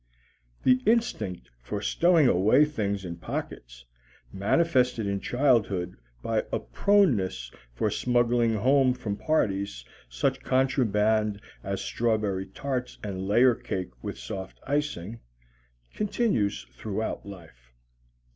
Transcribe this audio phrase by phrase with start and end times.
[0.63, 3.85] The instinct for stowing away things in pockets,
[4.33, 12.47] manifested in childhood by a proneness for smuggling home from parties such contraband as strawberry
[12.47, 15.19] tarts and layer cake with soft icing,
[15.93, 17.71] continues throughout life.